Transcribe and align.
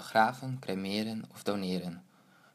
Begraven, 0.00 0.58
cremeren 0.58 1.24
of 1.32 1.42
doneren. 1.42 2.04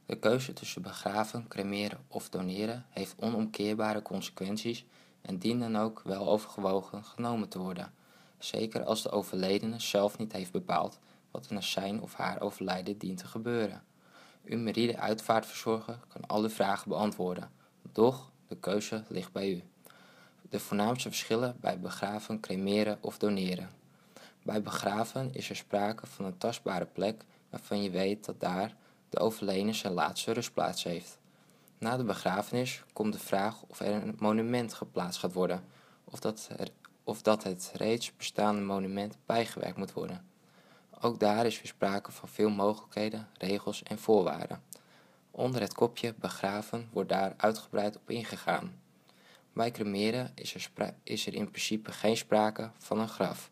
De 0.06 0.16
keuze 0.16 0.54
tussen 0.54 0.82
begraven, 0.82 1.48
cremeren 1.48 2.00
of 2.08 2.30
doneren 2.30 2.86
heeft 2.90 3.16
onomkeerbare 3.20 4.02
consequenties 4.02 4.86
en 5.22 5.38
dient 5.38 5.60
dan 5.62 5.78
ook 5.78 6.02
wel 6.04 6.28
overgewogen 6.30 7.04
genomen 7.04 7.50
te 7.50 7.60
worden, 7.60 7.94
zeker 8.38 8.84
als 8.84 9.02
de 9.02 9.10
overledene 9.10 9.80
zelf 9.80 10.18
niet 10.18 10.32
heeft 10.32 10.52
bepaald 10.52 11.00
wat 11.32 11.46
er 11.46 11.54
na 11.54 11.62
zijn 11.62 12.02
of 12.02 12.14
haar 12.14 12.42
overlijden 12.42 12.98
dient 12.98 13.18
te 13.18 13.28
gebeuren. 13.28 13.84
Uw 14.46 14.58
meride 14.58 14.98
uitvaartverzorger 14.98 16.00
kan 16.08 16.28
alle 16.28 16.50
vragen 16.50 16.90
beantwoorden, 16.90 17.52
doch 17.92 18.32
de 18.48 18.58
keuze 18.58 19.04
ligt 19.08 19.32
bij 19.32 19.50
u. 19.50 19.64
De 20.50 20.60
voornaamste 20.60 21.10
verschillen 21.10 21.56
bij 21.60 21.80
begraven, 21.80 22.40
cremeren 22.40 22.98
of 23.02 23.18
doneren. 23.18 23.70
Bij 24.44 24.62
begraven 24.62 25.34
is 25.34 25.50
er 25.50 25.56
sprake 25.56 26.08
van 26.08 26.26
een 26.26 26.38
tastbare 26.38 26.86
plek 26.86 27.24
waarvan 27.56 27.84
je 27.84 27.90
weet 27.90 28.26
dat 28.26 28.40
daar 28.40 28.76
de 29.10 29.20
overledene 29.20 29.74
zijn 29.74 29.94
laatste 29.94 30.32
rustplaats 30.32 30.84
heeft. 30.84 31.20
Na 31.78 31.98
de 31.98 32.04
begrafenis 32.04 32.84
komt 32.94 33.14
de 33.14 33.20
vraag 33.20 33.62
of 33.68 33.80
er 33.80 33.94
een 33.94 34.16
monument 34.20 34.74
geplaatst 34.74 35.20
gaat 35.20 35.34
worden, 35.34 35.64
of 36.04 36.20
dat, 36.20 36.50
er, 36.58 36.68
of 37.04 37.22
dat 37.22 37.44
het 37.44 37.72
reeds 37.74 38.16
bestaande 38.16 38.62
monument 38.62 39.18
bijgewerkt 39.26 39.78
moet 39.78 39.94
worden. 39.94 40.26
Ook 41.02 41.20
daar 41.20 41.46
is 41.46 41.56
weer 41.56 41.68
sprake 41.68 42.12
van 42.12 42.30
veel 42.30 42.50
mogelijkheden, 42.50 43.28
regels 43.38 43.84
en 43.84 44.00
voorwaarden. 44.00 44.64
Onder 45.32 45.62
het 45.62 45.74
kopje 45.74 46.14
begraven 46.20 46.90
wordt 46.92 47.10
daar 47.10 47.34
uitgebreid 47.38 47.96
op 47.96 48.10
ingegaan. 48.10 48.80
Bij 49.54 49.72
cremeren 49.72 50.32
is 50.36 50.54
er, 50.54 50.94
is 51.04 51.28
er 51.28 51.34
in 51.34 51.50
principe 51.50 51.92
geen 51.92 52.18
sprake 52.18 52.72
van 52.78 53.00
een 53.00 53.10
graf. 53.10 53.50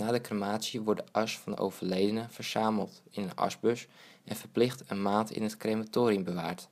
Na 0.00 0.10
de 0.10 0.20
crematie 0.20 0.80
wordt 0.80 1.00
de 1.00 1.12
as 1.12 1.38
van 1.38 1.52
de 1.52 1.58
overledene 1.58 2.26
verzameld 2.28 3.02
in 3.10 3.22
een 3.22 3.36
asbus 3.36 3.86
en 4.24 4.36
verplicht 4.36 4.82
een 4.86 5.02
maand 5.02 5.30
in 5.30 5.42
het 5.42 5.56
crematorium 5.56 6.24
bewaard. 6.24 6.68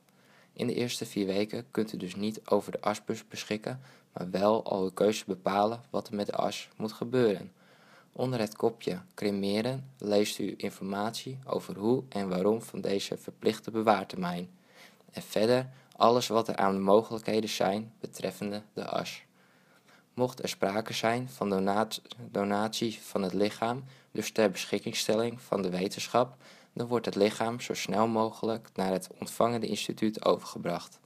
In 0.53 0.67
de 0.67 0.73
eerste 0.73 1.05
vier 1.05 1.25
weken 1.25 1.65
kunt 1.71 1.93
u 1.93 1.97
dus 1.97 2.15
niet 2.15 2.41
over 2.45 2.71
de 2.71 2.81
asbus 2.81 3.27
beschikken, 3.27 3.81
maar 4.13 4.29
wel 4.29 4.63
al 4.63 4.83
uw 4.83 4.91
keuze 4.91 5.23
bepalen 5.27 5.81
wat 5.89 6.07
er 6.07 6.15
met 6.15 6.25
de 6.25 6.33
as 6.33 6.69
moet 6.77 6.91
gebeuren. 6.91 7.51
Onder 8.11 8.39
het 8.39 8.55
kopje 8.55 9.01
cremeren 9.13 9.89
leest 9.97 10.39
u 10.39 10.53
informatie 10.57 11.39
over 11.45 11.77
hoe 11.77 12.03
en 12.09 12.29
waarom 12.29 12.61
van 12.61 12.81
deze 12.81 13.17
verplichte 13.17 13.71
bewaartermijn. 13.71 14.49
En 15.11 15.21
verder 15.21 15.69
alles 15.95 16.27
wat 16.27 16.47
er 16.47 16.55
aan 16.55 16.73
de 16.73 16.79
mogelijkheden 16.79 17.49
zijn 17.49 17.93
betreffende 17.99 18.61
de 18.73 18.85
as. 18.85 19.27
Mocht 20.13 20.43
er 20.43 20.49
sprake 20.49 20.93
zijn 20.93 21.29
van 21.29 21.49
donatie 22.31 22.99
van 23.01 23.21
het 23.21 23.33
lichaam, 23.33 23.83
dus 24.11 24.31
ter 24.31 24.51
beschikkingstelling 24.51 25.41
van 25.41 25.61
de 25.61 25.69
wetenschap, 25.69 26.35
dan 26.73 26.87
wordt 26.87 27.05
het 27.05 27.15
lichaam 27.15 27.59
zo 27.59 27.73
snel 27.73 28.07
mogelijk 28.07 28.69
naar 28.73 28.91
het 28.91 29.09
ontvangende 29.19 29.67
instituut 29.67 30.25
overgebracht. 30.25 30.99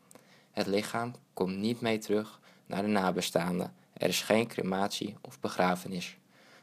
Het 0.52 0.68
lichaam 0.68 1.14
komt 1.34 1.58
niet 1.58 1.82
mee 1.82 1.98
terug 1.98 2.40
naar 2.66 2.82
de 2.82 2.88
nabestaanden. 2.88 3.74
Er 3.94 4.08
is 4.08 4.22
geen 4.22 4.48
crematie 4.48 5.16
of 5.22 5.40
begrafenis. 5.40 6.18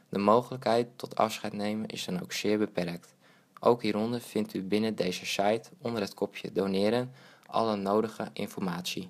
De 0.09 0.17
mogelijkheid 0.17 0.87
tot 0.95 1.15
afscheid 1.15 1.53
nemen 1.53 1.87
is 1.87 2.05
dan 2.05 2.21
ook 2.21 2.31
zeer 2.31 2.57
beperkt. 2.57 3.13
Ook 3.59 3.81
hieronder 3.81 4.21
vindt 4.21 4.53
u 4.53 4.63
binnen 4.63 4.95
deze 4.95 5.25
site 5.25 5.69
onder 5.81 6.01
het 6.01 6.13
kopje 6.13 6.51
doneren 6.51 7.13
alle 7.45 7.75
nodige 7.75 8.29
informatie. 8.33 9.09